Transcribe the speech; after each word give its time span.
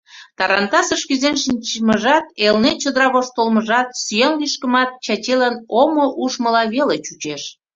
Тарантасыш 0.37 1.01
кузен 1.07 1.35
шичмыжат, 1.43 2.25
Элнет 2.45 2.77
чодыра 2.81 3.07
вошт 3.13 3.31
толмыжат, 3.35 3.89
сӱан 4.03 4.33
лӱшкымат 4.41 4.89
Чачилан 5.05 5.55
омо 5.81 6.05
ужмыла 6.23 6.63
веле 6.73 6.97
чучеш. 7.05 7.43